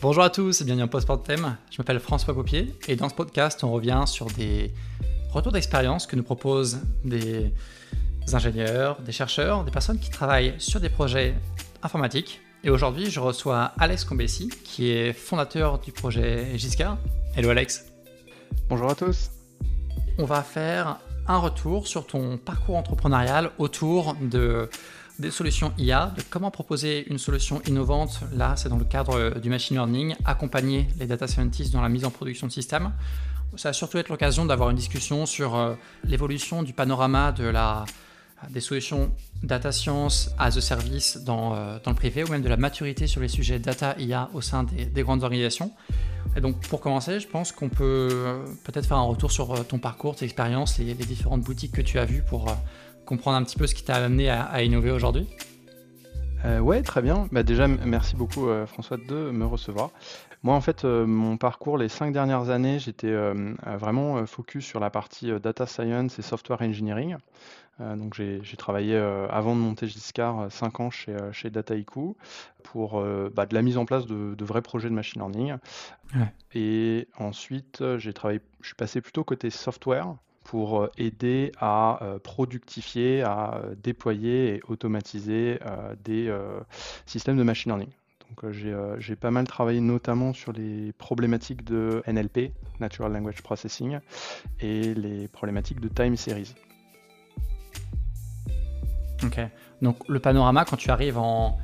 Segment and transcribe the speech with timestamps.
[0.00, 1.56] Bonjour à tous et bienvenue en Post Thème.
[1.72, 4.72] Je m'appelle François Copier et dans ce podcast, on revient sur des
[5.32, 7.52] retours d'expérience que nous proposent des
[8.32, 11.34] ingénieurs, des chercheurs, des personnes qui travaillent sur des projets
[11.82, 12.40] informatiques.
[12.62, 16.96] Et aujourd'hui, je reçois Alex Combessi, qui est fondateur du projet Giscard.
[17.34, 17.86] Hello Alex.
[18.68, 19.30] Bonjour à tous.
[20.16, 24.70] On va faire un retour sur ton parcours entrepreneurial autour de
[25.18, 28.20] des solutions IA, de comment proposer une solution innovante.
[28.34, 31.88] Là, c'est dans le cadre euh, du machine learning, accompagner les data scientists dans la
[31.88, 32.92] mise en production de systèmes.
[33.56, 37.84] Ça va surtout être l'occasion d'avoir une discussion sur euh, l'évolution du panorama de la,
[38.50, 39.10] des solutions
[39.42, 43.06] data science as a service dans, euh, dans, le privé ou même de la maturité
[43.06, 45.72] sur les sujets data IA au sein des, grandes organisations.
[46.36, 50.14] Et donc pour commencer, je pense qu'on peut peut-être faire un retour sur ton parcours,
[50.14, 52.54] tes expériences, les, les différentes boutiques que tu as vues pour
[53.08, 55.26] comprendre un petit peu ce qui t'a amené à, innover aujourd'hui
[56.44, 57.26] euh, Ouais, très bien.
[57.32, 59.90] Bah, déjà, merci beaucoup euh, François de me recevoir.
[60.42, 63.14] Moi, en fait, euh, mon parcours, les cinq dernières années, j'étais
[63.64, 67.16] vraiment focus sur la partie data science et software engineering.
[67.80, 68.94] donc, j'ai travaillé
[69.30, 72.14] avant de monter Giscard cinq ans chez, chez Dataiku
[72.62, 73.02] pour
[73.34, 75.56] bah, de la mise en place de, vrais projets de machine learning.
[76.54, 80.14] Et ensuite, j'ai travaillé, je suis passé plutôt côté software
[80.48, 85.58] pour euh, aider à euh, productifier, à euh, déployer et automatiser
[86.04, 86.34] des
[87.04, 87.90] systèmes de machine learning.
[88.30, 88.52] Donc
[88.98, 93.98] j'ai pas mal travaillé notamment sur les problématiques de NLP, Natural Language Processing,
[94.60, 96.54] et les problématiques de time series.
[99.22, 99.40] Ok.
[99.82, 101.58] Donc le panorama, quand tu arrives en...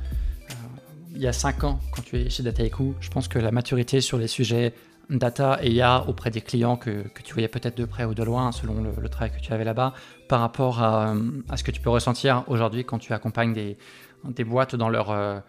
[1.13, 4.01] il y a 5 ans, quand tu es chez Dataiku, je pense que la maturité
[4.01, 4.73] sur les sujets
[5.09, 8.51] data et IA auprès des clients que, tu voyais peut-être de près ou de loin
[8.51, 9.93] selon le, travail que tu avais là-bas
[10.27, 11.13] par rapport à,
[11.55, 13.77] ce que tu peux ressentir aujourd'hui quand tu accompagnes des,
[14.25, 15.39] des boîtes dans leur, euh,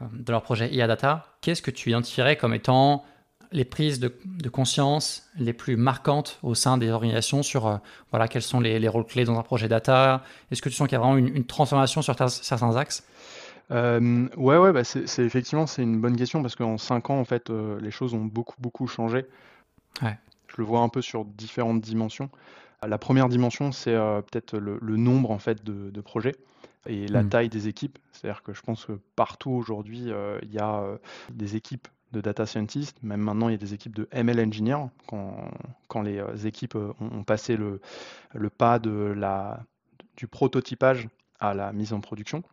[0.00, 1.26] dans leur projet IA data.
[1.40, 3.04] Qu'est-ce que tu identifierais comme étant
[3.52, 4.12] les prises de,
[4.48, 7.76] conscience les plus marquantes au sein des organisations sur euh,
[8.10, 10.22] voilà, quels sont les, rôles clés dans un projet data?
[10.50, 13.04] Est-ce que tu sens qu'il y a vraiment une, transformation sur certains axes?
[13.70, 17.24] Euh, ouais, ouais, bah, c'est effectivement c'est une bonne question parce qu'en 5 ans, en
[17.24, 19.26] fait, euh, les choses ont beaucoup, beaucoup changé.
[20.02, 20.18] Ouais.
[20.48, 22.30] Je le vois un peu sur différentes dimensions.
[22.86, 26.36] La première dimension, c'est euh, peut-être le, nombre en fait de, projets
[26.86, 27.28] et la hmm.
[27.30, 27.98] taille des équipes.
[28.12, 30.10] C'est-à-dire que je pense que partout aujourd'hui,
[30.42, 30.84] il y a
[31.32, 34.86] des équipes de data scientists, même maintenant il y a des équipes de ML engineers,
[35.08, 35.50] quand,
[35.88, 37.80] quand les équipes ont, passé le,
[38.34, 39.64] le pas de la,
[40.16, 41.08] du prototypage
[41.40, 42.44] à la mise en production.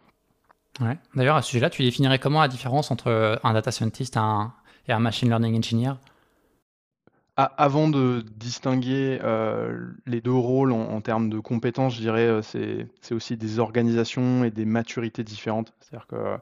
[0.80, 0.98] Ouais.
[1.16, 4.20] D'ailleurs, à ce sujet-là, tu définirais comment la différence entre euh, un data scientist et
[4.20, 4.54] un,
[4.88, 5.94] et un machine learning engineer?
[7.38, 12.88] Avant de distinguer euh, les deux rôles en, termes de compétences, je dirais euh, c'est
[13.00, 15.74] c'est aussi des organisations et des maturités différentes.
[15.80, 16.38] C'est-à-dire que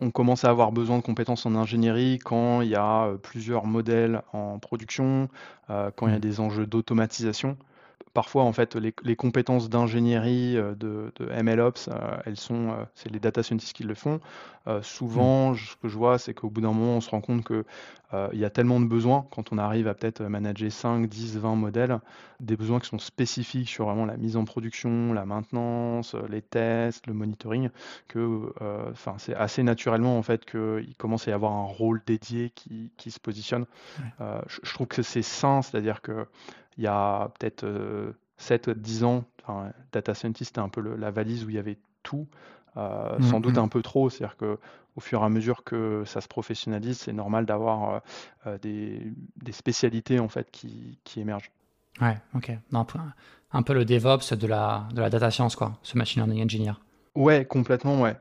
[0.00, 4.22] on commence à avoir besoin de compétences en ingénierie quand il y a plusieurs modèles
[4.32, 5.28] en production,
[5.68, 6.20] quand il y a mmh.
[6.20, 7.56] des enjeux d'automatisation
[8.14, 13.10] parfois en fait les, compétences d'ingénierie euh, de, de, MLOps, euh, elles sont, euh, c'est
[13.10, 14.20] les data scientists qui le font.
[14.80, 15.56] souvent, mm.
[15.56, 17.64] ce que je vois, c'est qu'au bout d'un moment, on se rend compte que
[18.32, 21.56] il y a tellement de besoins quand on arrive à peut-être manager 5, 10, 20
[21.56, 21.98] modèles,
[22.38, 27.08] des besoins qui sont spécifiques sur vraiment la mise en production, la maintenance, les tests,
[27.08, 27.70] le monitoring,
[28.06, 28.54] que
[28.92, 32.92] enfin c'est assez naturellement en fait qu'il commence à y avoir un rôle dédié qui,
[32.96, 33.66] qui se positionne.
[34.20, 36.28] Je, je, trouve que c'est sain, c'est-à-dire que
[36.78, 37.64] il y a peut-être
[38.40, 39.24] 7-10 euh, ans,
[39.92, 42.26] data scientist c'était un peu la valise où il y avait tout,
[42.76, 43.60] euh, sans doute mm-hmm.
[43.64, 44.58] un peu trop, c'est-à-dire que
[44.96, 48.02] au fur et à mesure que ça se professionnalise, c'est normal d'avoir
[48.46, 49.12] euh, des,
[49.50, 51.50] spécialités en fait qui, émergent.
[52.00, 52.52] Ouais, ok.
[53.52, 56.72] un peu le DevOps de la, de la data science, quoi, ce machine learning engineer.
[57.14, 58.16] Ouais, complètement, ouais.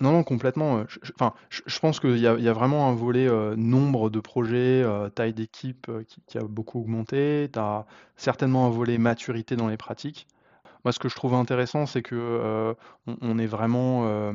[0.00, 0.84] Non, non, complètement.
[0.88, 4.10] Je, enfin, je, pense qu'il y a, il y a vraiment un volet euh, nombre
[4.10, 7.50] de projets, euh, taille d'équipe euh, qui, a beaucoup augmenté.
[7.52, 7.84] Tu as
[8.16, 10.28] certainement un volet maturité dans les pratiques.
[10.84, 12.76] Moi, ce que je trouve intéressant, c'est que
[13.06, 14.32] on, est vraiment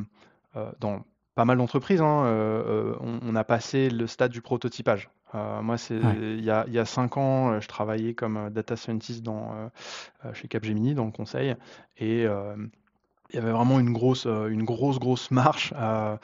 [0.78, 1.02] dans
[1.34, 2.02] pas mal d'entreprises.
[2.02, 5.08] Hein, on, a passé le stade du prototypage.
[5.32, 9.22] moi, c'est il y a, il y a cinq ans, je travaillais comme data scientist
[9.22, 9.70] dans,
[10.34, 11.56] chez Capgemini, dans le conseil,
[11.96, 12.26] et
[13.34, 16.16] il y avait vraiment une grosse, euh, une grosse, grosse marche euh,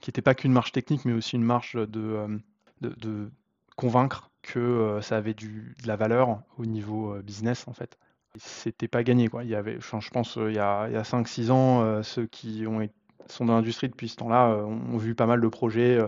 [0.00, 2.38] qui n'était pas qu'une marche technique, mais aussi une marche de,
[2.82, 3.28] euh,
[3.76, 7.98] convaincre que ça avait du, de la valeur au niveau business en fait.
[8.36, 9.44] C'était pas gagné quoi.
[9.44, 12.88] Il y avait, je pense, il y a, a 5-6 ans, ceux qui ont
[13.28, 15.98] sont dans l'industrie depuis ce temps-là ont vu pas mal de projets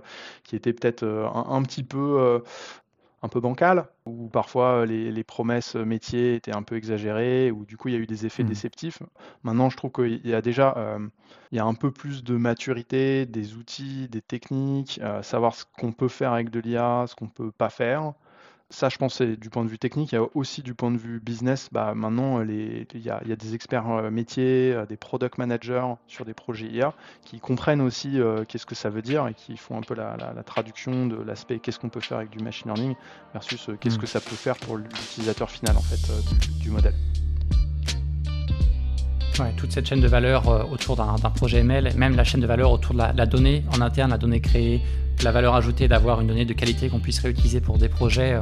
[0.44, 2.42] qui étaient peut-être un, petit peu
[3.22, 7.88] un peu bancales, où parfois les, promesses métiers étaient un peu exagérées, où du coup
[7.88, 8.48] il y a eu des effets mmh.
[8.48, 9.02] déceptifs.
[9.42, 10.98] Maintenant, je trouve qu'il y a déjà
[11.50, 15.92] il y a un peu plus de maturité, des outils, des techniques, savoir ce qu'on
[15.92, 18.12] peut faire avec de l'IA, ce qu'on peut pas faire.
[18.70, 20.12] Ça, je pense, c'est du point de vue technique.
[20.12, 21.70] Il y a aussi du point de vue business.
[21.72, 26.34] Bah, maintenant, il, y a, des experts euh, métiers, euh, des product managers sur des
[26.34, 26.92] projets IA
[27.24, 30.18] qui comprennent aussi euh, qu'est-ce que ça veut dire et qui font un peu la,
[30.44, 32.94] traduction de l'aspect qu'est-ce qu'on peut faire avec du machine learning
[33.32, 34.00] versus qu'est-ce hmm.
[34.00, 36.12] que ça peut faire pour l'utilisateur final en fait
[36.60, 36.94] du, modèle.
[39.56, 42.94] toute cette chaîne de valeur autour d'un projet ML, même la chaîne de valeur autour
[42.94, 44.82] de la, donnée en interne, la donnée créée,
[45.22, 48.34] la valeur ajoutée d'avoir une donnée de qualité qu'on puisse réutiliser pour des projets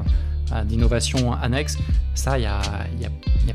[0.53, 1.79] euh, d'innovation annexes.
[2.15, 2.61] Ça, il y, a,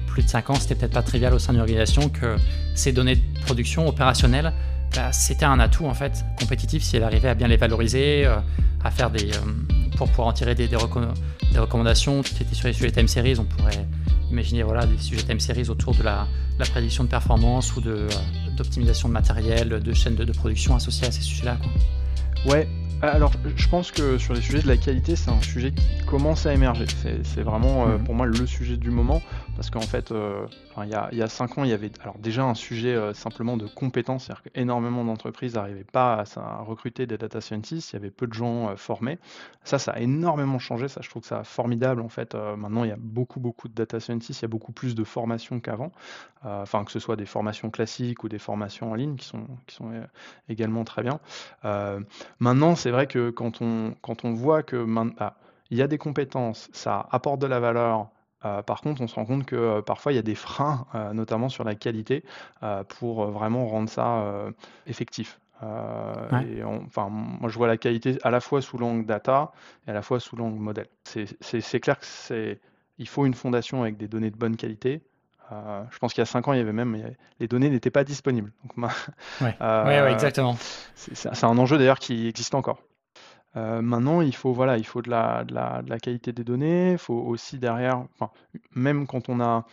[0.07, 2.35] plus de 5 ans, c'était peut-être pas trivial au sein d'une organisation que
[2.75, 4.51] ces données de production opérationnelles,
[4.95, 8.35] bah, c'était un atout en fait compétitif si elle arrivait à bien les valoriser, euh,
[8.83, 9.37] à faire des, euh,
[9.95, 12.23] pour pouvoir en tirer des, recommandations.
[12.23, 13.87] Tu étais sur les sujets time series, on pourrait
[14.29, 16.27] imaginer voilà, des sujets time series autour de la,
[16.71, 21.21] prédiction de performance ou d'optimisation de, matériel, de chaînes de, de production associées à ces
[21.21, 21.57] sujets-là.
[22.45, 22.67] Ouais,
[23.01, 26.45] alors, je pense que sur les sujets de la qualité, c'est un sujet qui commence
[26.45, 26.85] à émerger.
[27.23, 28.03] C'est vraiment euh, mhm.
[28.03, 29.23] pour moi le sujet du moment,
[29.55, 30.45] parce qu'en fait, euh,
[30.83, 33.67] il, y a, cinq ans, il y avait alors déjà un sujet euh, simplement de
[33.67, 38.27] compétences, c'est-à-dire qu'énormément d'entreprises n'arrivaient pas à, recruter des data scientists, il y avait peu
[38.27, 39.19] de gens formés.
[39.63, 42.33] Ça, ça a énormément changé, ça je trouve que ça formidable en fait.
[42.33, 45.03] maintenant, il y a beaucoup, beaucoup de data scientists, il y a beaucoup plus de
[45.03, 45.91] formations qu'avant,
[46.43, 49.47] enfin que ce soit des formations classiques ou des formations en ligne qui sont,
[50.49, 51.19] également très bien.
[52.39, 55.35] maintenant, c'est vrai que quand on, quand on voit que bah,
[55.71, 58.09] il y a des compétences, ça apporte de la valeur.
[58.45, 60.85] Euh, par contre, on se rend compte que euh, parfois il y a des freins,
[60.95, 62.23] euh, notamment sur la qualité,
[62.87, 64.23] pour vraiment rendre ça
[64.85, 65.39] effectif.
[65.61, 69.51] Et enfin, moi, je vois la qualité à la fois sous l'angle data
[69.87, 70.87] et à la fois sous l'angle modèle.
[71.03, 72.59] C'est clair que c'est,
[72.97, 75.01] il faut une fondation avec des données de bonne qualité.
[75.49, 78.03] je pense qu'il y a 5 ans, il y avait même les données n'étaient pas
[78.03, 78.51] disponibles.
[78.63, 78.91] Donc,
[79.41, 80.55] ouais, exactement.
[80.95, 82.81] C'est un enjeu d'ailleurs qui existe encore.
[83.57, 86.43] Euh, maintenant, il faut, voilà, il faut de la, de la, de la qualité des
[86.43, 88.31] données, il faut aussi derrière, enfin,
[88.73, 89.65] même quand on a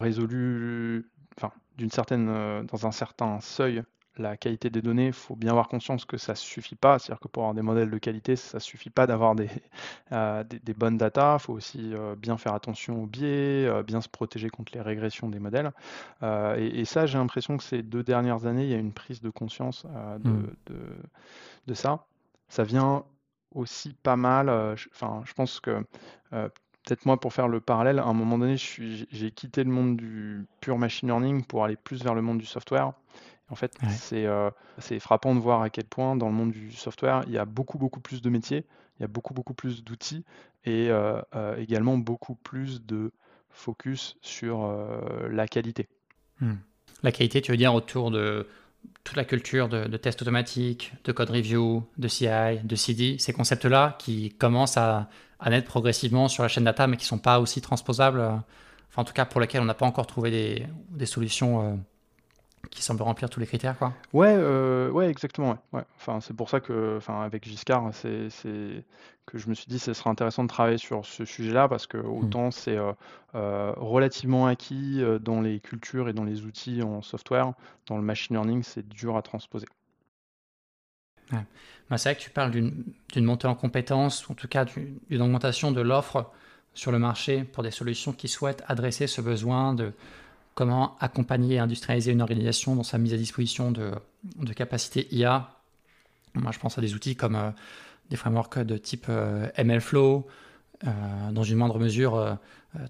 [0.00, 3.82] résolu, enfin, d'une certaine, euh, dans un certain seuil,
[4.18, 6.98] la qualité des données, il faut bien avoir conscience que ça ne suffit pas.
[6.98, 9.50] C'est-à-dire que pour avoir des modèles de qualité, ça ne suffit pas d'avoir des,
[10.12, 11.36] euh, des, bonnes datas.
[11.36, 15.38] Il faut aussi bien faire attention aux biais, bien se protéger contre les régressions des
[15.38, 15.70] modèles.
[16.22, 19.20] Et, et, ça, j'ai l'impression que ces deux dernières années, il y a une prise
[19.20, 20.54] de conscience de, mmh.
[20.66, 20.76] de,
[21.66, 22.06] de ça.
[22.48, 23.04] Ça vient
[23.56, 24.48] aussi pas mal.
[24.92, 25.84] Enfin, je pense que
[26.32, 30.46] peut-être moi pour faire le parallèle, à un moment donné, j'ai quitté le monde du
[30.60, 32.92] pur machine learning pour aller plus vers le monde du software.
[33.48, 33.76] En fait,
[34.12, 37.38] euh, c'est frappant de voir à quel point dans le monde du software, il y
[37.38, 38.64] a beaucoup, beaucoup plus de métiers,
[38.98, 40.24] il y a beaucoup, beaucoup plus d'outils
[40.64, 40.90] et
[41.58, 43.12] également beaucoup plus de
[43.50, 44.72] focus sur
[45.30, 45.88] la qualité.
[46.40, 46.56] Hmm.
[47.02, 48.46] La qualité, tu veux dire autour de
[49.04, 53.32] toute la culture de, de test automatique, de code review, de CI, de CD, ces
[53.32, 55.08] concepts-là qui commencent à,
[55.46, 58.30] naître progressivement sur la chaîne data, mais qui ne sont pas aussi transposables, euh,
[58.88, 61.76] enfin en tout cas pour lesquels on n'a pas encore trouvé des, des solutions euh,
[62.70, 63.92] qui semble remplir tous les critères, quoi.
[64.12, 65.58] Ouais, euh, ouais, exactement.
[65.72, 65.82] Ouais.
[65.96, 68.28] Enfin, c'est pour ça que, enfin, avec Giscard, c'est,
[69.26, 71.98] que je me suis dit, ce serait intéressant de travailler sur ce sujet-là parce que
[71.98, 72.24] hmm.
[72.24, 72.92] autant c'est euh,
[73.34, 77.52] euh, relativement acquis dans les cultures et dans les outils en software,
[77.86, 79.66] dans le machine learning, c'est dur à transposer.
[81.32, 85.22] Bah, c'est vrai que tu parles d'une, montée en compétences, ou en tout cas d'une
[85.22, 86.30] augmentation de l'offre
[86.74, 89.92] sur le marché pour des solutions qui souhaitent adresser ce besoin de
[90.56, 93.92] comment accompagner et industrialiser une organisation dans sa mise à disposition de,
[94.54, 95.50] capacités IA.
[96.34, 97.50] Moi, je pense à des outils comme euh,
[98.08, 100.26] des frameworks de type euh, MLflow,
[100.84, 102.38] euh, dans une moindre mesure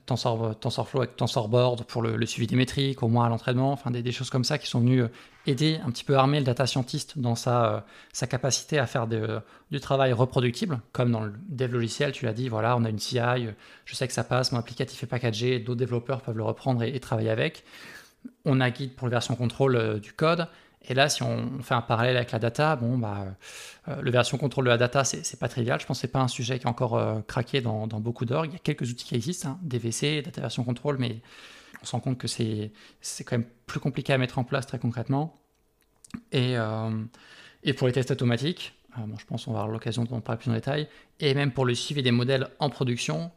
[0.07, 4.13] Tensor, TensorFlow avec TensorBoard pour le, suivi des métriques, au moins à l'entraînement, enfin des,
[4.13, 5.05] choses comme ça qui sont venues
[5.47, 7.85] aider un petit peu armer le data scientist dans sa,
[8.29, 12.77] capacité à faire du travail reproductible, comme dans le dev logiciel, tu l'as dit, voilà,
[12.77, 13.19] on a une CI,
[13.85, 16.99] je sais que ça passe, mon applicatif est packagé, d'autres développeurs peuvent le reprendre et,
[16.99, 17.65] travailler avec.
[18.45, 20.49] On a Git pour la version contrôle du code,
[20.89, 23.27] et là, si on fait un parallèle avec la data, bon, bah,
[23.89, 25.81] euh, le version contrôle de la data, c'est pas trivial.
[25.81, 28.51] Je pense que c'est pas un sujet qui est encore euh, craqué dans, beaucoup d'orgues.
[28.51, 31.21] Il y a quelques outils qui existent, hein, DVC, data version contrôle, mais
[31.83, 32.71] on se rend compte que c'est
[33.25, 35.37] quand même plus compliqué à mettre en place très concrètement.
[36.31, 36.91] Et, euh,
[37.65, 40.51] et pour les tests automatiques, bon, je pense qu'on va avoir l'occasion d'en parler plus
[40.51, 40.89] en détail.
[41.19, 43.31] Et même pour le suivi des modèles en production,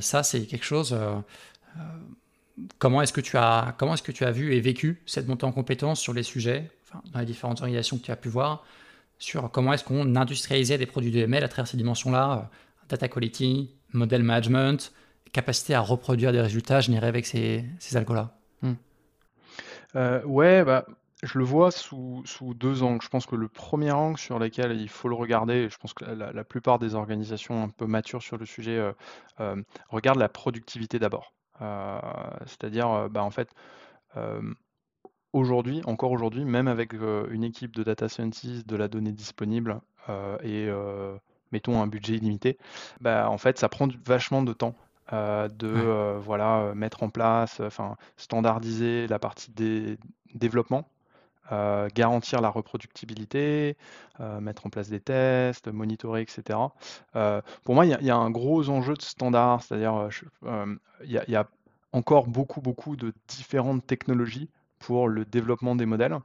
[0.00, 0.96] ça, c'est quelque chose
[2.78, 5.44] comment est-ce que tu as comment est-ce que tu as vu et vécu cette montée
[5.44, 6.70] en compétences sur les sujets
[7.12, 8.64] dans les différentes organisations que tu as pu voir
[9.18, 12.56] sur comment est-ce qu'on industrialisait des produits de ML à travers ces dimensions-là, euh,
[12.88, 14.92] data quality, modèle management,
[15.32, 18.34] capacité à reproduire des résultats générés avec ces, ces algos-là?
[18.62, 18.74] Hmm.
[20.24, 20.86] Ouais, bah,
[21.22, 22.24] je le vois sous,
[22.54, 23.02] deux angles.
[23.02, 26.04] Je pense que le premier angle sur lequel il faut le regarder, je pense que
[26.04, 28.92] la, plupart des organisations un peu matures sur le sujet euh,
[29.40, 29.56] euh,
[29.88, 31.34] regardent la productivité d'abord.
[31.60, 32.00] Euh,
[32.46, 33.50] c'est-à-dire, bah, en fait,
[35.32, 39.80] aujourd'hui, encore aujourd'hui, même avec une équipe de data scientists, de la donnée disponible
[40.42, 40.68] et
[41.52, 42.58] mettons un budget illimité,
[43.00, 44.74] bah, en fait, ça prend vachement de temps.
[45.12, 49.98] de voilà mettre en place, enfin standardiser la partie des
[50.34, 50.88] développement
[51.52, 53.76] euh, garantir la reproductibilité,
[54.20, 56.58] euh, mettre en place des tests, monitorer, etc.
[57.16, 60.08] Euh, pour moi, il y, a un gros enjeu de standard, c'est-à-dire
[61.04, 61.48] il y, a
[61.92, 66.18] encore beaucoup, beaucoup de différentes technologies pour le développement des modèles.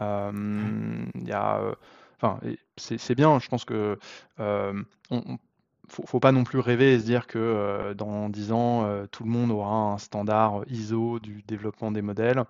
[0.00, 1.60] Il y a,
[2.16, 2.40] enfin,
[2.76, 3.96] c'est bien, je pense que
[4.38, 5.38] on,
[5.86, 9.30] faut, faut, pas non plus rêver et se dire que dans 10 ans, tout le
[9.30, 12.42] monde aura un standard ISO du développement des modèles.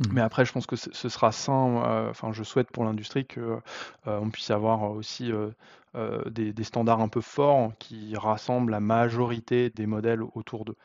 [0.00, 0.12] Mmh.
[0.12, 1.82] Mais après, je pense que ce sera sain.
[1.84, 3.58] Euh, enfin, je souhaite pour l'industrie que euh,
[4.06, 5.50] on puisse avoir aussi euh,
[6.30, 10.76] des, standards un peu forts qui rassemblent la majorité des modèles autour d'eux.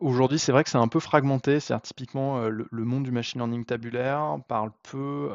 [0.00, 1.58] Aujourd'hui, c'est vrai que c'est un peu fragmenté.
[1.58, 5.30] C'est typiquement le, monde du machine learning tabulaire parle peu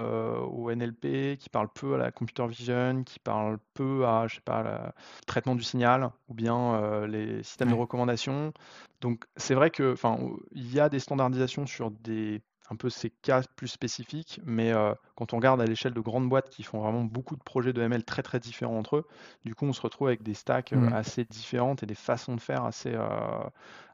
[0.48, 4.42] au NLP, qui parle peu à la computer vision, qui parle peu à, je sais
[4.42, 4.92] pas, le
[5.26, 8.54] traitement du signal ou bien les systèmes de recommandation.
[9.02, 10.20] Donc, c'est vrai que, enfin,
[10.52, 14.94] il y a des standardisations sur des un peu ces cas plus spécifiques, mais euh,
[15.16, 17.82] quand on regarde à l'échelle de grandes boîtes qui font vraiment beaucoup de projets de
[17.82, 19.08] ML très très différents entre eux,
[19.46, 22.42] du coup on se retrouve avec des stacks euh, assez différentes et des façons de
[22.42, 23.44] faire assez, euh,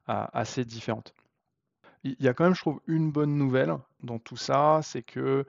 [0.08, 1.14] assez différentes.
[2.04, 5.46] Il y a quand même, je trouve, une bonne nouvelle dans tout ça, c'est que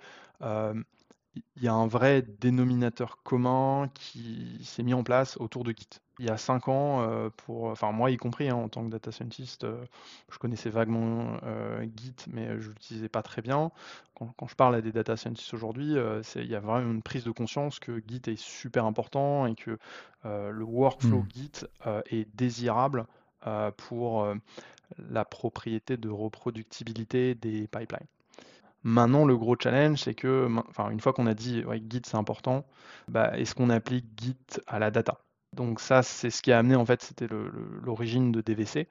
[1.57, 6.01] il y a un vrai dénominateur commun qui s'est mis en place autour de Git.
[6.21, 8.91] Il y a cinq ans, euh, pour, enfin moi y compris hein, en tant que
[8.91, 9.85] data scientist, euh,
[10.31, 13.73] je connaissais vaguement euh, Git, mais je l'utilisais pas très bien.
[14.15, 15.97] Quand, je parle à des data scientists aujourd'hui,
[16.37, 19.77] il y a vraiment une prise de conscience que Git est super important et que
[20.23, 21.29] le workflow hmm.
[21.35, 21.67] Git
[22.07, 23.07] est désirable
[23.77, 24.29] pour
[24.99, 28.07] la propriété de reproductibilité des pipelines.
[28.85, 32.17] Maintenant, le gros challenge, c'est que, enfin, une fois qu'on a dit ouais, Git c'est
[32.17, 32.67] important,
[33.09, 34.37] bah, est-ce qu'on applique Git
[34.67, 35.21] à la data?
[35.55, 37.27] Donc ça, c'est ce qui a amené en fait, c'était
[37.83, 38.87] l'origine de DVC.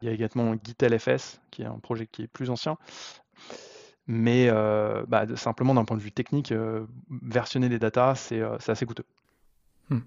[0.00, 2.78] Il y a également Git LFS, qui est un projet qui est plus ancien.
[4.06, 6.86] Mais euh, bah, simplement d'un point de vue technique, euh,
[7.22, 9.04] versionner les datas, c'est euh, assez coûteux.
[9.90, 10.00] Hmm.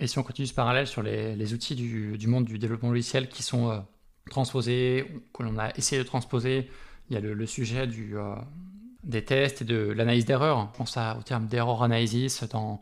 [0.00, 3.28] Et si on continue ce parallèle sur les, outils du, du, monde du développement logiciel
[3.28, 3.84] qui sont
[4.28, 6.68] transposés, que l'on a essayé de transposer
[7.10, 8.34] il y a le, sujet euh,
[9.02, 10.58] des tests et de l'analyse d'erreurs.
[10.58, 12.80] On pense au terme d'error analysis dans,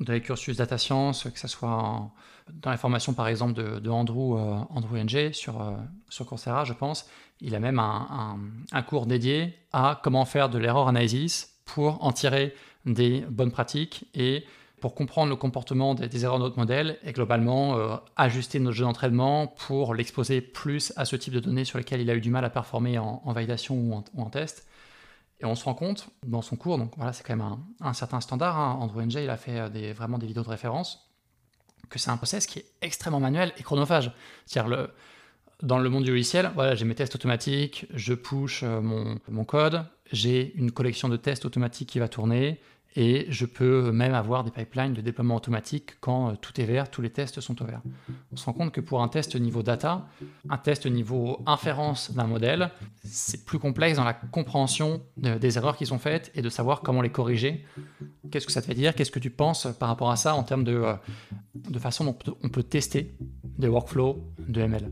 [0.00, 2.10] dans les cursus data science, que ce soit
[2.52, 5.76] dans la formation par exemple de, Andrew, euh, Andrew NG sur, euh,
[6.08, 7.08] sur Coursera, je pense.
[7.40, 8.38] Il a même un,
[8.72, 12.54] un, cours dédié à comment faire de l'error analysis pour en tirer
[12.86, 14.44] des bonnes pratiques et
[14.80, 18.84] pour comprendre le comportement des, erreurs de notre modèle et globalement euh, ajuster notre jeu
[18.84, 22.30] d'entraînement pour l'exposer plus à ce type de données sur lesquelles il a eu du
[22.30, 24.66] mal à performer en, validation ou en, test.
[25.40, 28.20] Et on se rend compte dans son cours, donc voilà, c'est quand même un, certain
[28.20, 28.58] standard.
[28.58, 28.78] Hein.
[28.80, 31.08] Andrew NJ, il a fait euh, vraiment des vidéos de référence,
[31.88, 34.12] que c'est un process qui est extrêmement manuel et chronophage.
[34.46, 34.88] C'est-à-dire,
[35.62, 39.84] dans le monde du logiciel, voilà, j'ai mes tests automatiques, je push euh, mon code,
[40.12, 42.60] j'ai une collection de tests automatiques qui va tourner,
[42.98, 46.90] et je peux même avoir des pipelines de déploiement automatique quand euh, tout est vert,
[46.90, 47.80] tous les tests sont au vert.
[48.32, 50.08] On se rend compte que pour un test niveau data,
[50.50, 52.72] un test niveau inférence d'un modèle,
[53.04, 57.00] c'est plus complexe dans la compréhension des erreurs qui sont faites et de savoir comment
[57.00, 57.64] les corriger.
[58.32, 58.96] Qu'est-ce que ça te fait dire?
[58.96, 60.94] Qu'est-ce que tu penses par rapport à ça en termes de, euh,
[61.54, 64.90] de façon dont on peut tester des workflows de ML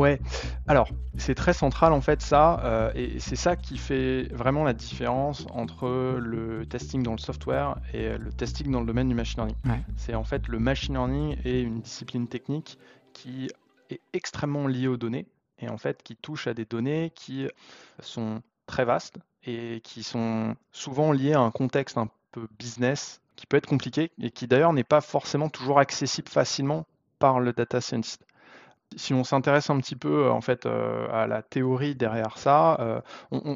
[0.00, 0.18] Ouais,
[0.66, 0.88] alors
[1.18, 5.46] c'est très central en fait ça, euh, et c'est ça qui fait vraiment la différence
[5.50, 9.82] entre le testing dans le software et le testing dans le domaine du machine learning.
[9.96, 12.78] C'est en fait le machine learning est une discipline technique
[13.12, 13.50] qui
[13.90, 15.26] est extrêmement liée aux données
[15.58, 17.46] et en fait qui touche à des données qui
[17.98, 23.44] sont très vastes et qui sont souvent liées à un contexte un peu business qui
[23.44, 26.86] peut être compliqué et qui d'ailleurs n'est pas forcément toujours accessible facilement
[27.18, 28.24] par le data scientist
[28.96, 32.76] si on s'intéresse un petit peu euh, en fait euh, à la théorie derrière ça,
[32.80, 33.00] euh,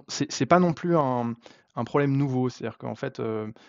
[0.09, 1.35] c'est pas non plus un,
[1.87, 2.49] problème nouveau.
[2.49, 3.21] C'est-à-dire qu'en fait,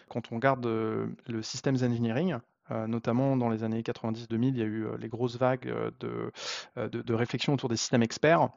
[0.10, 2.36] quand on regarde le systems engineering,
[2.70, 6.32] notamment dans les années 90-2000, il y a eu les grosses vagues de,
[6.76, 8.50] de, réflexion autour des systèmes experts.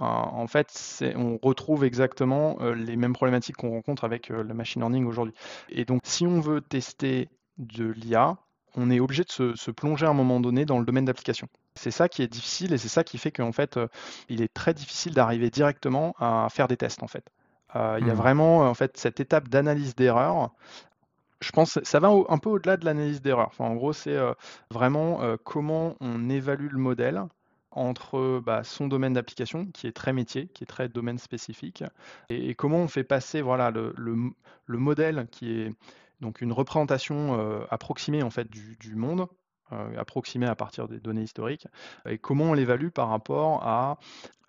[0.00, 5.34] en fait, on retrouve exactement les mêmes problématiques qu'on rencontre avec le machine learning aujourd'hui.
[5.68, 8.36] Et donc, si on veut tester de l'IA,
[8.74, 11.48] on est obligé de se, plonger à un moment donné dans le domaine d'application.
[11.78, 13.78] C'est ça qui est difficile et c'est ça qui fait qu'en fait,
[14.28, 17.24] il est très difficile d'arriver directement à faire des tests en fait.
[17.74, 18.16] il y a mmh.
[18.16, 20.50] vraiment en fait cette étape d'analyse d'erreur
[21.40, 23.52] je pense que ça va un peu au-delà de l'analyse d'erreur.
[23.58, 24.32] en gros, c'est euh,
[24.70, 27.22] vraiment euh, comment on évalue le modèle
[27.70, 31.84] entre bah, son domaine d'application, qui est très métier, qui est très domaine spécifique,
[32.28, 34.32] et, comment on fait passer voilà, le,
[34.66, 35.72] modèle qui est
[36.20, 39.28] donc une représentation euh, approximée en fait du, monde,
[39.96, 41.66] approximée à partir des données historiques,
[42.06, 43.98] et comment on l'évalue par rapport à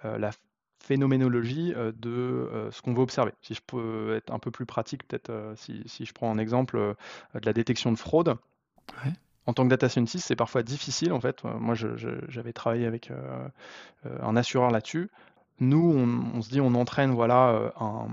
[0.03, 0.31] la
[0.79, 3.33] phénoménologie euh, de euh, ce qu'on veut observer.
[3.41, 6.77] Si je peux être un peu plus pratique, peut-être euh, si, je prends un exemple
[6.77, 8.35] de la détection de fraude.
[9.45, 11.13] En tant que data scientist, c'est parfois difficile.
[11.13, 13.11] En fait, moi, j'avais travaillé avec
[14.03, 15.09] un assureur là-dessus.
[15.59, 15.91] Nous,
[16.35, 18.07] on, se dit, on entraîne voilà un,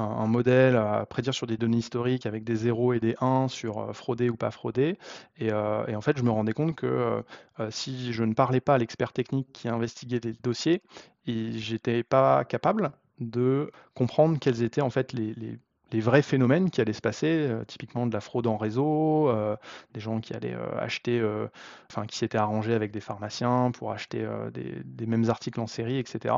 [0.00, 3.78] un, modèle à prédire sur des données historiques avec des 0 et des 1 sur
[3.78, 4.98] euh, fraudé ou pas fraudé.
[5.42, 7.22] Euh, et, en fait, je me rendais compte que
[7.60, 10.82] euh, si je ne parlais pas à l'expert technique qui investiguait des dossiers,
[11.26, 17.02] j'étais pas capable de comprendre quels étaient en fait les, vrais phénomènes qui allaient se
[17.02, 19.30] passer, typiquement de la fraude en réseau,
[19.92, 21.22] des gens qui allaient acheter,
[21.88, 26.34] enfin qui s'étaient arrangés avec des pharmaciens pour acheter des, mêmes articles en série, etc.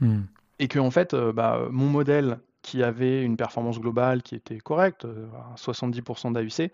[0.00, 0.22] Hmm.
[0.60, 2.38] Et que en fait, bah, mon modèle
[2.68, 6.70] qui avait une performance globale qui était correcte, euh, à 70% d'AUC.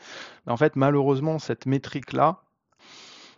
[0.47, 2.39] Mais en fait, malheureusement, cette métrique-là,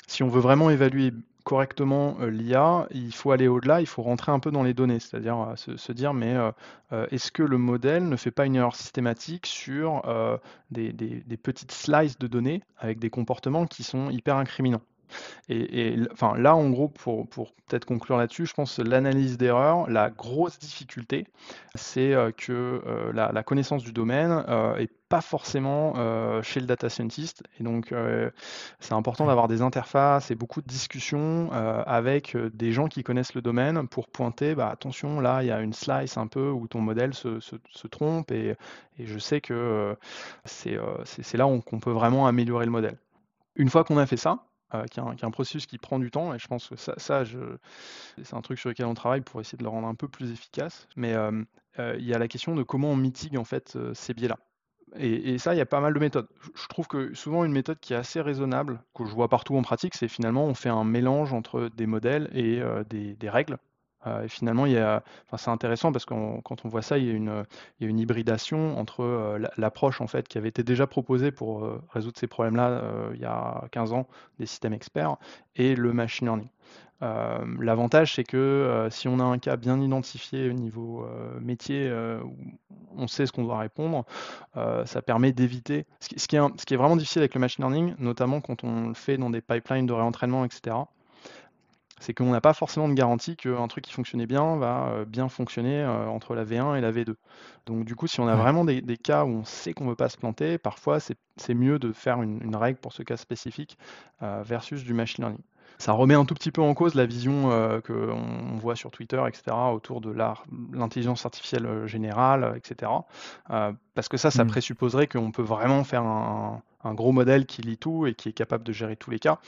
[0.07, 1.13] si on veut vraiment évaluer
[1.45, 5.01] correctement euh, l'IA, il faut aller au-delà, il faut rentrer un peu dans les données,
[5.01, 6.35] c'est-à-dire euh, se, dire, mais
[7.11, 10.03] est-ce que le modèle ne fait pas une erreur systématique sur
[10.71, 14.83] des petites slices de données avec des comportements qui sont hyper incriminants?
[15.49, 17.29] Et, enfin, là, en gros, pour,
[17.67, 21.27] peut-être conclure là-dessus, je pense que l'analyse d'erreur, la grosse difficulté,
[21.75, 25.95] c'est euh, que euh, la, connaissance du domaine n'est euh, pas forcément
[26.43, 27.45] chez le data scientist.
[27.61, 27.95] Et donc,
[28.81, 33.41] c'est important d'avoir des interfaces et beaucoup de discussions avec des gens qui connaissent le
[33.41, 36.81] domaine pour pointer, bah, attention, là, il y a une slice un peu où ton
[36.81, 38.57] modèle se, trompe et,
[38.99, 39.97] je sais que
[40.45, 40.75] c'est
[41.35, 42.99] là qu'on peut vraiment améliorer le modèle.
[43.55, 44.45] Une fois qu'on a fait ça,
[44.91, 48.41] qui, est un, processus qui prend du temps et je pense que ça, c'est un
[48.41, 50.89] truc sur lequel on travaille pour essayer de le rendre un peu plus efficace.
[50.97, 51.15] Mais
[51.79, 54.39] il y a la question de comment on mitigue en fait ces biais-là.
[54.99, 56.29] Et, ça, il y a pas mal de méthodes.
[56.55, 59.63] Je trouve que souvent une méthode qui est assez raisonnable, que je vois partout en
[59.63, 63.59] pratique, c'est finalement on fait un mélange entre des modèles et des, règles.
[64.07, 64.67] Euh, et finalement,
[65.37, 69.39] c'est intéressant parce que quand on voit ça, il y a une, hybridation entre euh,
[69.57, 72.83] l'approche en fait qui avait été déjà proposée pour euh, résoudre ces problèmes-là
[73.15, 74.07] il y a 15 ans
[74.39, 75.17] des systèmes experts
[75.55, 76.49] et le machine learning.
[77.61, 81.07] L'avantage, c'est que si on a un cas bien identifié au niveau
[81.41, 81.93] métier,
[82.97, 84.05] on sait ce qu'on doit répondre,
[84.55, 85.87] ça permet d'éviter.
[86.01, 86.37] Ce, ce qui
[86.75, 89.87] est vraiment difficile avec le machine learning, notamment quand on le fait dans des pipelines
[89.87, 90.77] de réentraînement, etc.,
[92.01, 95.29] c'est qu'on n'a pas forcément de garantie qu'un truc qui fonctionnait bien va euh, bien
[95.29, 97.15] fonctionner euh, entre la V1 et la V2.
[97.67, 99.97] Donc du coup, si on a vraiment des, cas où on sait qu'on ne veut
[99.97, 103.77] pas se planter, parfois c'est mieux de faire une, règle pour ce cas spécifique
[104.23, 105.43] euh, versus du machine learning.
[105.79, 107.51] Ça remet un tout petit peu en cause la vision
[107.87, 110.11] qu'on voit sur Twitter, etc., autour de
[110.73, 112.91] l'intelligence artificielle générale, etc.
[113.95, 114.49] parce que ça, ça mmh.
[114.49, 118.33] présupposerait qu'on peut vraiment faire un, un gros modèle qui lit tout et qui est
[118.33, 119.39] capable de gérer tous les cas.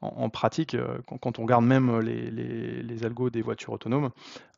[0.00, 4.10] En, pratique, euh, quand, on regarde même les, les, algos des voitures autonomes,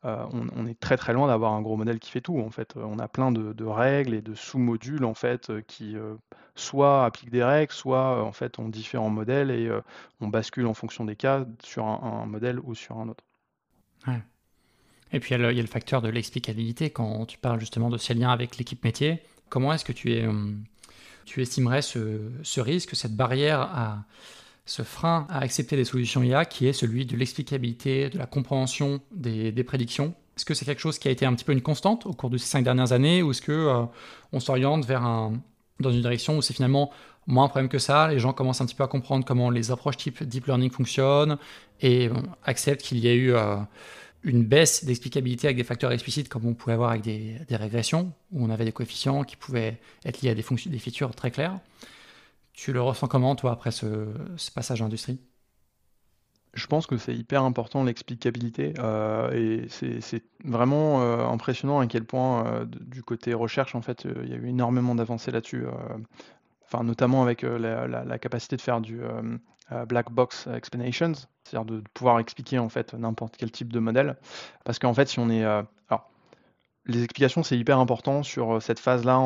[0.05, 0.25] euh,
[0.55, 2.39] on, est très très loin d'avoir un gros modèle qui fait tout.
[2.39, 6.15] En fait, on a plein de, règles et de sous-modules en fait qui euh,
[6.55, 9.71] soit appliquent des règles, soit en fait ont différents modèles et
[10.19, 13.23] on bascule en fonction des cas sur un, modèle ou sur un autre.
[15.13, 18.13] Et puis il y, a le, facteur de l'explicabilité quand tu parles justement de ces
[18.13, 19.21] liens avec l'équipe métier.
[19.49, 20.25] Comment est-ce que tu es
[21.25, 24.03] tu estimerais ce, risque, cette barrière à
[24.65, 29.01] ce frein à accepter des solutions IA qui est celui de l'explicabilité, de la compréhension
[29.11, 30.13] des, prédictions?
[30.37, 32.29] Est-ce que c'est quelque chose qui a été un petit peu une constante au cours
[32.29, 33.83] de ces cinq dernières années ou est-ce que euh,
[34.31, 35.33] on s'oriente vers un,
[35.79, 36.91] dans une direction où c'est finalement
[37.27, 39.71] moins un problème que ça, les gens commencent un petit peu à comprendre comment les
[39.71, 41.37] approches type deep learning fonctionnent
[41.81, 42.09] et
[42.43, 43.57] acceptent qu'il y a eu euh,
[44.23, 48.43] une baisse d'explicabilité avec des facteurs explicites comme on pouvait avoir avec des, régressions, où
[48.43, 51.59] on avait des coefficients qui pouvaient être liés à des, des features très claires.
[52.53, 54.07] Tu le ressens comment, toi, après ce,
[54.53, 55.19] passage à l'industrie
[56.53, 62.03] je pense que c'est hyper important l'explicabilité euh, et c'est vraiment euh, impressionnant à quel
[62.03, 65.63] point euh, du côté recherche en fait il y a eu énormément d'avancées là-dessus,
[66.71, 69.01] enfin notamment avec la, capacité de faire du
[69.71, 74.17] euh, black box explanations, c'est-à-dire de, pouvoir expliquer en fait n'importe quel type de modèle.
[74.65, 75.45] Parce qu'en fait, si on est.
[75.45, 76.09] Euh, alors,
[76.85, 79.17] les explications, c'est hyper important sur euh, cette phase-là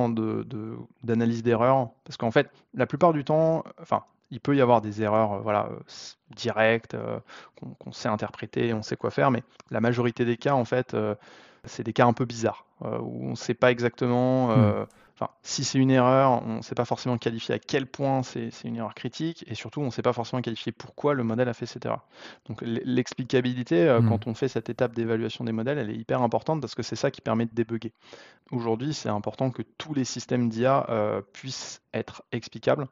[1.03, 1.89] d'analyse de, d'erreur.
[2.03, 5.69] Parce qu'en fait, la plupart du temps, enfin, il peut y avoir des erreurs voilà,
[6.35, 6.95] directes
[7.79, 10.97] qu'on sait interpréter, on sait quoi faire, mais la majorité des cas, en fait,
[11.63, 14.47] c'est des cas un peu bizarres où on ne sait pas exactement.
[14.47, 14.87] Mmh.
[15.17, 18.49] Enfin, si c'est une erreur, on ne sait pas forcément qualifier à quel point c'est
[18.65, 21.53] une erreur critique, et surtout, on ne sait pas forcément qualifier pourquoi le modèle a
[21.53, 22.05] fait cette erreur.
[22.47, 24.09] Donc l'explicabilité, euh, mmh.
[24.09, 26.97] quand on fait cette étape d'évaluation des modèles, elle est hyper importante parce que c'est
[26.97, 27.93] ça qui permet de débugger.
[28.51, 32.87] Aujourd'hui, c'est important que tous les systèmes d'IA euh, puissent être explicables.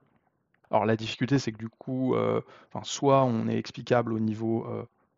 [0.71, 2.39] Alors la difficulté, c'est que du coup, euh,
[2.83, 4.65] soit on est explicable au niveau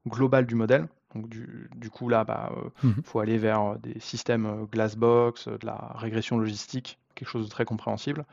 [0.07, 3.75] global du modèle, donc du, coup là, il bah, euh, mmh faut aller vers euh,
[3.77, 8.25] des systèmes euh, Glassbox, de la régression logistique, quelque chose de très compréhensible,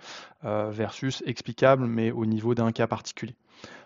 [0.43, 3.37] versus explicable, mais au niveau d'un cas particulier.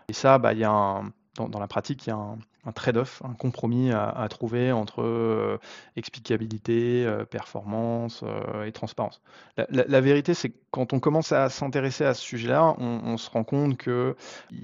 [0.08, 1.02] Et ça, bah, y a
[1.34, 5.02] dans, dans, la pratique, il y a un, un trade-off, un compromis à, trouver entre
[5.02, 5.58] euh,
[5.94, 9.22] explicabilité, euh, performance euh, et transparence.
[9.70, 13.44] La, vérité, c'est que quand on commence à s'intéresser à ce sujet-là, on, se rend
[13.44, 14.14] compte qu'il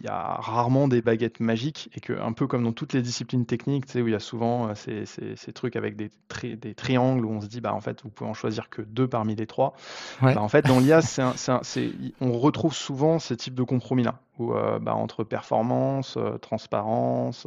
[0.02, 3.46] y a rarement des baguettes magiques et que, un peu comme dans toutes les disciplines
[3.46, 6.10] techniques, tu sais, où il y a souvent ces, ces, trucs avec des,
[6.56, 9.08] des, triangles où on se dit, bah, en fait, vous pouvez en choisir que deux
[9.08, 9.74] parmi les trois.
[10.20, 11.00] Bah, en fait, dans l'IA,
[12.20, 17.46] on retrouve souvent ces types de compromis-là, où, bah, entre performance, transparence,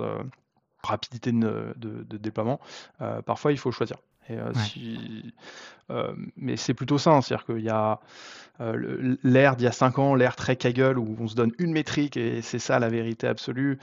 [0.85, 1.73] rapidité de,
[2.17, 2.59] déploiement,
[3.01, 3.97] euh, parfois il faut choisir.
[4.29, 4.51] Et, euh,
[5.91, 7.99] euh, mais c'est plutôt ça, hein, c'est-à-dire qu'il y a
[9.23, 12.15] l'ère d'il y a 5 ans, l'ère très Kaggle, où on se donne une métrique
[12.15, 13.77] et c'est ça la vérité absolue.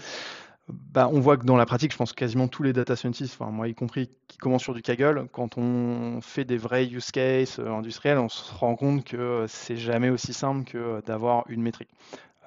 [0.68, 3.36] Bah, on voit que dans la pratique, je pense que quasiment tous les data scientists,
[3.38, 7.10] enfin, moi y compris, qui commencent sur du Kaggle, quand on fait des vrais use
[7.10, 11.90] cases industriels, on se rend compte que c'est jamais aussi simple que d'avoir une métrique.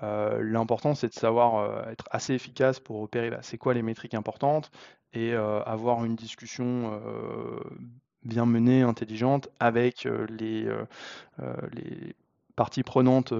[0.03, 3.81] Euh, l'important, c'est de savoir euh, être assez efficace pour repérer bah, c'est quoi les
[3.81, 4.71] métriques importantes
[5.13, 6.99] et euh, avoir une discussion
[8.23, 10.67] bien menée, intelligente avec les,
[12.55, 13.33] parties prenantes,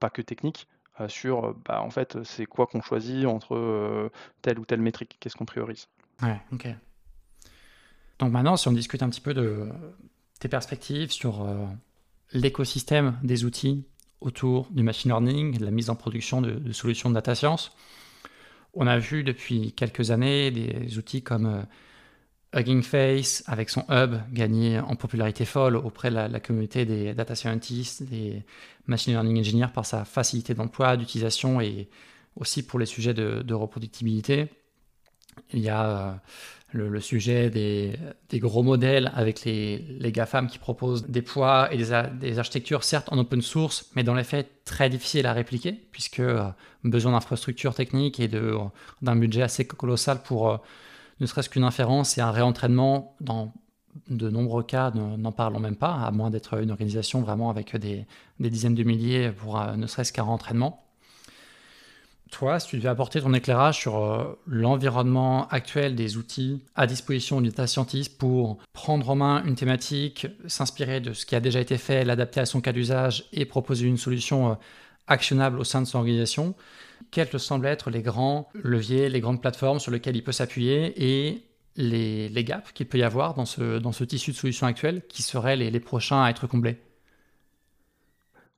[0.00, 0.68] pas que techniques,
[1.08, 4.10] sur bah, en fait c'est quoi qu'on choisit entre
[4.42, 5.88] telle ou telle métrique, qu'est-ce qu'on priorise.
[6.20, 6.68] Ouais, ok.
[8.18, 9.70] Donc maintenant, si on discute un petit peu de
[10.40, 11.46] tes perspectives sur
[12.34, 13.86] l'écosystème des outils
[14.22, 17.72] autour du machine learning, de la mise en production de, solutions de data science.
[18.74, 21.62] On a vu depuis quelques années des outils comme euh,
[22.54, 27.34] Hugging Face, avec son hub, gagner en popularité folle auprès de la, communauté des data
[27.34, 28.42] scientists, des
[28.86, 31.88] machine learning engineers par sa facilité d'emploi, d'utilisation et
[32.36, 34.48] aussi pour les sujets de, reproductibilité.
[35.52, 36.12] Il y a euh,
[36.72, 37.98] le, sujet des,
[38.38, 43.42] gros modèles avec les, GAFAM qui proposent des poids et des, architectures, certes en open
[43.42, 46.44] source, mais dans les faits très difficiles à répliquer, puisque euh,
[46.84, 50.56] besoin d'infrastructures techniques et d'un budget assez colossal pour euh,
[51.20, 53.52] ne serait-ce qu'une inférence et un réentraînement dans
[54.08, 58.06] de nombreux cas, n'en parlons même pas, à moins d'être une organisation vraiment avec des,
[58.40, 60.81] dizaines de milliers pour ne serait-ce qu'un réentraînement
[62.32, 67.40] toi, si tu devais apporter ton éclairage sur euh, l'environnement actuel des outils à disposition
[67.40, 71.60] du data scientist pour prendre en main une thématique, s'inspirer de ce qui a déjà
[71.60, 74.54] été fait, l'adapter à son cas d'usage et proposer une solution euh,
[75.06, 76.54] actionnable au sein de son organisation,
[77.10, 80.94] quels te semblent être les grands leviers, les grandes plateformes sur lesquelles il peut s'appuyer
[80.96, 81.44] et
[81.76, 85.22] les, gaps qu'il peut y avoir dans ce, dans ce tissu de solutions actuelles qui
[85.22, 86.78] seraient les prochains à être comblés?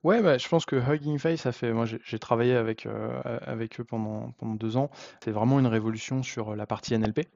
[0.05, 1.73] Ouais, bah, je pense que Hugging Face, ça fait.
[1.73, 4.91] Moi, j'ai travaillé avec, euh, avec eux pendant, pendant deux ans.
[5.23, 7.27] C'est vraiment une révolution sur la partie NLP.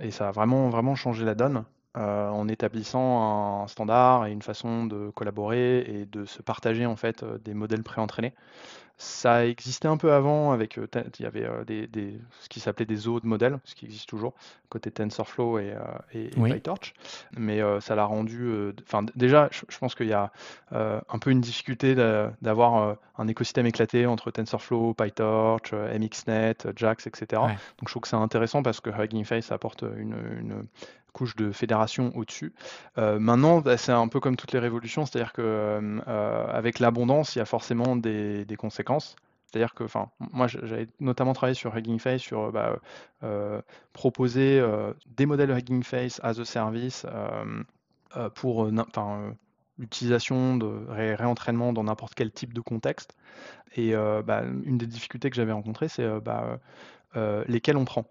[0.00, 1.64] Et ça a vraiment, vraiment changé la donne
[1.98, 6.96] euh, en établissant un standard et une façon de collaborer et de se partager en
[6.96, 8.34] fait euh, des modèles préentraînés.
[8.98, 10.86] Ça existait un peu avant avec, euh,
[11.18, 14.08] il y avait euh, des, ce qui s'appelait des zoos de modèles, ce qui existe
[14.08, 14.32] toujours,
[14.70, 15.74] côté TensorFlow et,
[16.14, 16.94] euh, PyTorch.
[17.36, 20.32] Mais ça l'a rendu, enfin déjà, je, pense qu'il y a
[20.72, 21.94] un peu une difficulté
[22.40, 27.42] d'avoir un écosystème éclaté entre TensorFlow, PyTorch, MXNet, JAX, etc.
[27.42, 30.66] Donc je trouve que c'est intéressant parce que Hugging Face apporte une,
[31.12, 32.52] couche de fédération au-dessus.
[32.96, 36.00] maintenant, bah, c'est un peu comme toutes les révolutions, c'est-à-dire que
[36.50, 38.85] avec l'abondance, il y a forcément des, des conséquences
[39.46, 42.78] c'est-à-dire que, enfin, moi, j'avais notamment travaillé sur Hugging Face, sur bah,
[43.22, 48.68] euh, proposer euh, des modèles Hugging Face as a service euh, pour
[49.78, 53.16] l'utilisation de réentraînement dans n'importe quel type de contexte.
[53.76, 56.58] Et bah, une des difficultés que j'avais rencontrées, c'est bah,
[57.46, 58.06] lesquels on prend.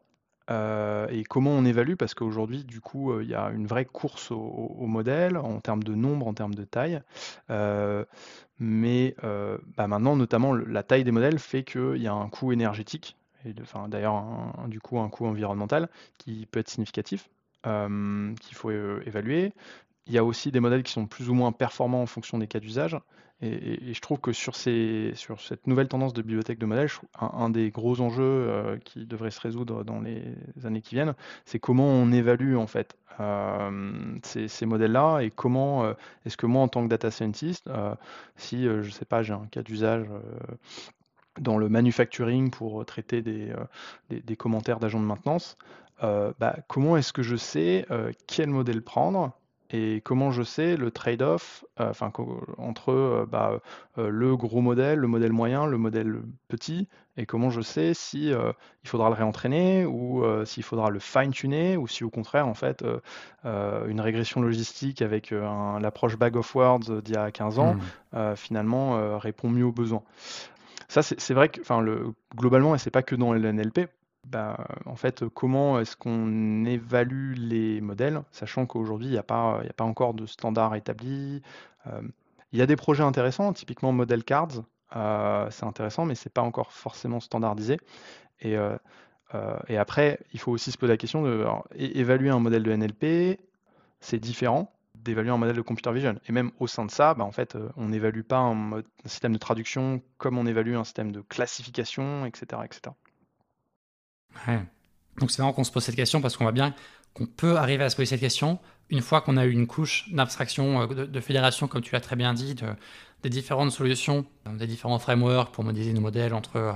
[0.49, 1.95] Et comment on évalue?
[1.95, 5.95] Parce qu'aujourd'hui, du coup, il y a une vraie course au, modèle en termes de
[5.95, 7.01] nombre, en termes de taille.
[8.59, 13.17] Mais bah, maintenant, notamment, la taille des modèles fait qu'il y a un coût énergétique,
[13.45, 13.53] et
[13.87, 14.23] d'ailleurs,
[14.67, 17.29] du coup, un coût environnemental qui peut être significatif,
[17.63, 19.53] qu'il faut évaluer.
[20.07, 22.47] Il y a aussi des modèles qui sont plus ou moins performants en fonction des
[22.47, 22.97] cas d'usage.
[23.41, 26.89] Et, je trouve que sur, ces, sur cette nouvelle tendance de bibliothèque de modèles,
[27.19, 30.23] un, des gros enjeux euh, qui devrait se résoudre dans les
[30.63, 35.93] années qui viennent, c'est comment on évalue en fait euh, ces, modèles-là et comment euh,
[36.25, 37.69] est-ce que moi en tant que data scientist,
[38.37, 40.05] si je sais pas, j'ai un cas d'usage
[41.39, 45.57] dans le manufacturing pour traiter des, commentaires d'agents de maintenance,
[46.01, 47.85] bah, comment est-ce que je sais
[48.27, 49.33] quel modèle prendre
[49.71, 52.11] et comment je sais le trade-off euh, enfin,
[52.57, 53.59] entre euh, bah,
[53.97, 58.31] euh, le gros modèle, le modèle moyen, le modèle petit, et comment je sais si
[58.31, 62.83] il faudra le réentraîner ou s'il faudra le fine-tuner ou si au contraire en fait
[63.45, 67.75] une régression logistique avec l'approche bag of words d'il y a 15 ans
[68.11, 68.35] mmh.
[68.35, 70.03] finalement répond mieux aux besoins.
[70.89, 73.87] Ça c'est vrai que enfin, le, globalement et c'est pas que dans le NLP
[74.25, 79.61] bah, en fait, comment est-ce qu'on évalue les modèles, sachant qu'aujourd'hui, il n'y a, pas,
[79.79, 81.41] encore de standard établi.
[81.87, 82.01] Euh,
[82.51, 84.63] il y a des projets intéressants, typiquement Model Cards,
[84.95, 87.77] euh, c'est intéressant, mais ce n'est pas encore forcément standardisé.
[88.39, 88.77] Et, euh,
[89.67, 93.39] et, après, il faut aussi se poser la question de évaluer un modèle de NLP,
[93.99, 96.15] c'est différent d'évaluer un modèle de computer vision.
[96.27, 99.33] Et même au sein de ça, bah, en fait, on n'évalue pas un, un, système
[99.33, 102.61] de traduction comme on évalue un système de classification, etc.
[102.65, 102.95] etc.
[105.19, 106.73] Donc c'est marrant qu'on se pose cette question parce qu'on voit bien
[107.13, 110.11] qu'on peut arriver à se poser cette question une fois qu'on a eu une couche
[110.11, 112.67] d'abstraction, euh, de, fédération, comme tu l'as très bien dit, de,
[113.23, 116.73] des différentes solutions, des différents frameworks pour modéliser nos modèles entre euh,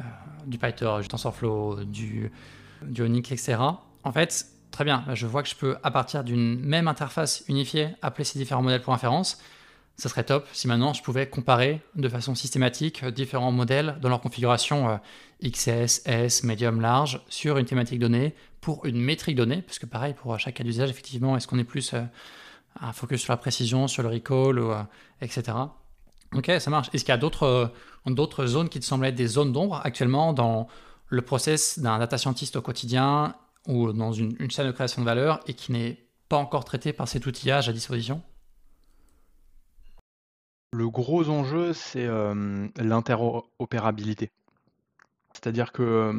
[0.00, 0.04] euh,
[0.46, 2.32] du PyTorch, du TensorFlow, du,
[2.82, 3.58] du Onyx, etc.
[4.04, 7.90] En fait, très bien, je vois que je peux, à partir d'une même interface unifiée,
[8.02, 9.40] appeler ces différents modèles pour inférence
[9.98, 14.20] ça serait top si maintenant je pouvais comparer de façon systématique différents modèles dans leur
[14.20, 14.96] configuration euh,
[15.42, 20.14] XS, S, médium, large sur une thématique donnée pour une métrique donnée, parce que pareil
[20.14, 22.02] pour chaque cas d'usage, effectivement, est-ce qu'on est plus euh,
[22.80, 24.82] un focus sur la précision, sur le recall, euh,
[25.20, 25.56] etc.
[26.32, 26.88] Ok, ça marche.
[26.92, 27.72] Est-ce qu'il y a d'autres,
[28.06, 30.68] d'autres zones qui te semblent être des zones d'ombre actuellement dans
[31.08, 33.34] le process d'un data scientist au quotidien
[33.66, 36.92] ou dans une, une chaîne de création de valeur et qui n'est pas encore traité
[36.92, 38.22] par cet outillage à disposition?
[40.72, 42.08] Le gros enjeu, c'est
[42.76, 44.30] l'interopérabilité.
[45.32, 46.12] C'est-à-dire que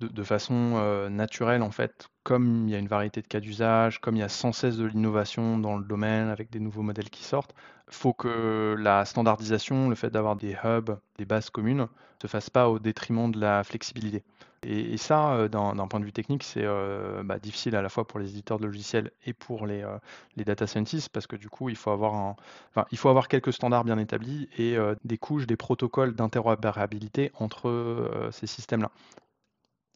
[0.00, 4.16] de, façon naturelle, en fait, comme il y a une variété de cas d'usage, comme
[4.16, 7.24] il y a sans cesse de l'innovation dans le domaine avec des nouveaux modèles qui
[7.24, 7.54] sortent,
[7.94, 11.86] faut que la standardisation, le fait d'avoir des hubs, des bases communes, ne
[12.22, 14.22] se fasse pas au détriment de la flexibilité.
[14.64, 18.06] Et, ça, euh, d'un point de vue technique, c'est euh, bah, difficile à la fois
[18.06, 19.98] pour les éditeurs de logiciels et pour les, euh,
[20.36, 22.36] data scientists, parce que du coup, il faut avoir, un,
[22.70, 28.30] enfin, il faut avoir quelques standards bien établis et des couches, des protocoles d'interopérabilité entre
[28.32, 28.90] ces systèmes-là.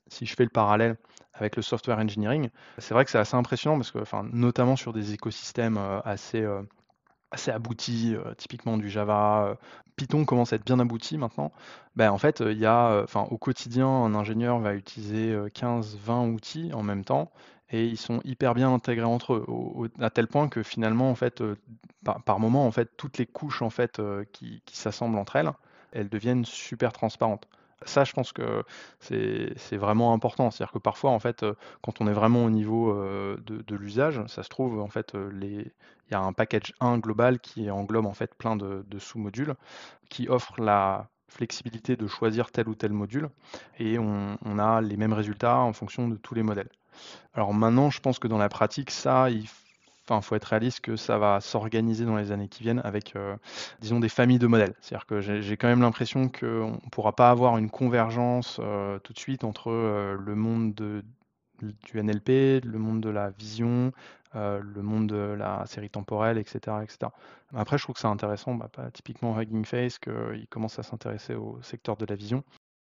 [0.08, 0.96] Si je fais le parallèle
[1.34, 4.92] avec le software engineering, c'est vrai que c'est assez impressionnant, parce que, enfin, notamment sur
[4.92, 6.44] des écosystèmes assez
[7.30, 9.46] assez abouti, euh, typiquement du Java.
[9.46, 9.54] Euh,
[9.96, 11.52] Python commence à être bien abouti maintenant.
[11.96, 16.70] Ben, en fait, il y a, euh, au quotidien, un ingénieur va utiliser 15-20 outils
[16.74, 17.30] en même temps
[17.70, 21.42] et ils sont hyper bien intégrés entre eux, à tel point que finalement, en fait,
[22.04, 24.00] par, moment, en fait, toutes les couches en fait
[24.32, 25.50] qui, qui s'assemblent entre elles,
[25.92, 27.48] elles deviennent super transparentes.
[27.84, 28.64] Ça, je pense que
[29.00, 30.50] c'est vraiment important.
[30.50, 31.44] C'est-à-dire que parfois, en fait,
[31.82, 35.72] quand on est vraiment au niveau de, l'usage, ça se trouve, en fait, les,
[36.08, 39.54] il y a un package 1 global qui englobe en fait plein de, sous-modules
[40.08, 43.28] qui offre la flexibilité de choisir tel ou tel module
[43.78, 46.70] et on, a les mêmes résultats en fonction de tous les modèles.
[47.34, 49.65] Alors maintenant, je pense que dans la pratique, ça, il faut
[50.08, 53.36] être réaliste que ça va s'organiser dans les années qui viennent avec, euh,
[53.80, 54.74] disons, des familles de modèles.
[54.80, 59.12] C'est-à-dire que j'ai quand même l'impression qu'on ne pourra pas avoir une convergence euh, tout
[59.12, 61.04] de suite entre euh, le monde de,
[61.60, 63.92] du NLP, le monde de la vision,
[64.34, 66.76] le monde de la série temporelle, etc.
[66.82, 67.10] etc.
[67.54, 71.58] Après, je trouve que c'est intéressant, bah, typiquement Hugging Face, qu'il commence à s'intéresser au
[71.62, 72.44] secteur de la vision.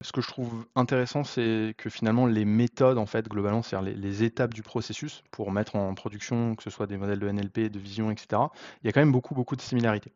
[0.02, 4.22] Ce que je trouve intéressant, c'est que finalement, les méthodes, en fait, globalement, c'est-à-dire les,
[4.22, 7.78] étapes du processus pour mettre en production, que ce soit des modèles de NLP, de
[7.78, 8.42] vision, etc.,
[8.82, 10.12] il y a quand même beaucoup, beaucoup de similarités.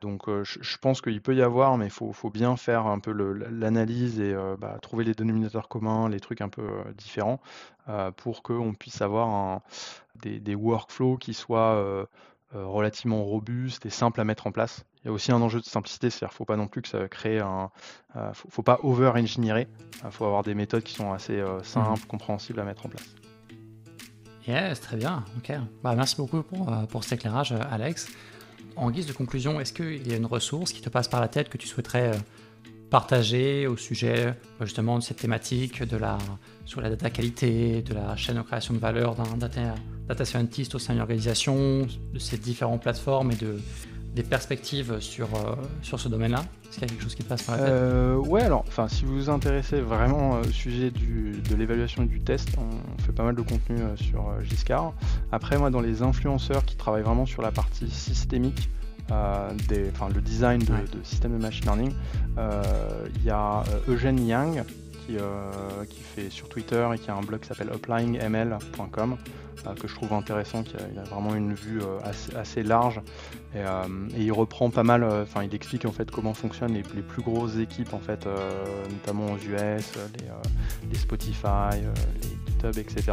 [0.00, 3.10] Donc euh, je, pense qu'il peut y avoir, mais il faut, bien faire un peu
[3.10, 7.40] l'analyse et euh, bah, trouver les dénominateurs communs, les trucs un peu euh, différents,
[8.16, 9.62] pour qu'on puisse avoir
[10.22, 12.06] des, workflows qui soient
[12.88, 14.84] relativement robustes et simples à mettre en place.
[15.02, 16.82] Il y a aussi un enjeu de simplicité, c'est-à-dire qu'il ne faut pas non plus
[16.82, 17.70] que ça crée un...
[18.32, 19.68] faut, faut pas over-engineerer,
[20.04, 22.06] il faut avoir des méthodes qui sont assez simples, mmh.
[22.06, 23.14] compréhensibles à mettre en place.
[24.46, 25.24] Yes, très bien.
[25.36, 25.52] Ok.
[25.82, 28.08] Bah, merci beaucoup pour, pour cet éclairage, Alex
[28.78, 31.28] en guise de conclusion, est-ce qu'il y a une ressource qui te passe par la
[31.28, 32.18] tête que tu souhaiterais euh,
[32.90, 34.32] partager au sujet euh,
[34.64, 36.16] justement de cette thématique de la,
[36.64, 39.74] sur la data qualité, de la chaîne de création de valeur d'un data,
[40.08, 43.60] data scientist au sein d'une organisation, de ces différentes plateformes et de,
[44.14, 46.44] des perspectives sur, euh, sur ce domaine-là.
[46.64, 47.72] Est-ce qu'il y a quelque chose qui passe par la tête?
[47.72, 52.06] Euh, Ouais, alors, enfin, si vous vous intéressez vraiment au sujet du, de l'évaluation et
[52.06, 54.94] du test, on, fait pas mal de contenu sur Giscard.
[55.30, 58.70] Après, moi, dans les influenceurs qui travaillent vraiment sur la partie systémique,
[59.68, 61.92] des, le design de, de systèmes de machine learning,
[62.36, 64.64] il y a Eugène Yang
[65.10, 69.16] euh, qui, fait sur Twitter et qui a un blog qui s'appelle upliningml.com
[69.66, 71.98] euh, que je trouve intéressant, qui a, vraiment une vue euh,
[72.36, 73.00] assez, large
[73.54, 73.62] et,
[74.18, 77.94] il reprend pas mal, enfin il explique en fait comment fonctionnent les, plus grosses équipes
[77.94, 78.26] en fait,
[78.90, 79.94] notamment aux US,
[80.90, 81.80] les, Spotify,
[82.20, 83.12] les GitHub, etc.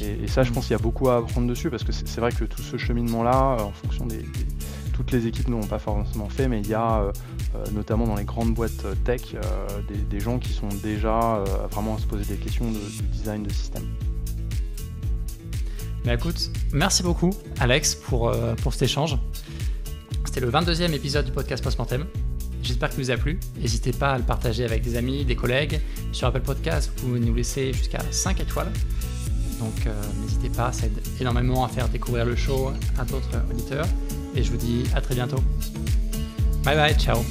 [0.00, 2.32] Et, ça je pense qu'il y a beaucoup à apprendre dessus parce que c'est vrai
[2.32, 4.24] que tout ce cheminement là, en fonction des
[4.96, 7.12] toutes les équipes n'ont pas forcément fait, mais il y a euh,
[7.54, 9.20] euh, notamment dans les grandes boîtes euh, tech
[10.10, 12.78] des, gens qui sont déjà vraiment à se poser des questions de,
[13.12, 13.84] design de système.
[16.04, 17.30] Mais écoute, merci beaucoup
[17.60, 18.32] Alex pour,
[18.62, 19.18] pour cet échange.
[20.24, 22.06] C'était le 22e épisode du podcast Postmortem.
[22.62, 23.38] J'espère qu'il vous a plu.
[23.60, 25.80] N'hésitez pas à le partager avec des amis, des collègues.
[26.12, 28.72] Sur Apple Podcast, vous pouvez nous laisser jusqu'à 5 étoiles.
[29.58, 29.88] Donc
[30.22, 33.86] n'hésitez pas, ça aide énormément à faire découvrir le show à d'autres auditeurs
[34.36, 35.42] et je vous dis à très bientôt.
[36.64, 37.24] Bye bye, ciao